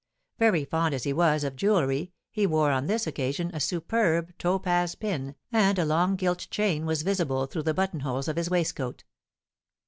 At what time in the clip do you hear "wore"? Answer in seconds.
2.47-2.71